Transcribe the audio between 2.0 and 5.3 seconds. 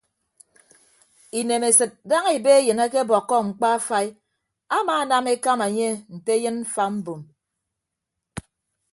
daña ebe eyịn akebọkkọ mkpa afai amaanam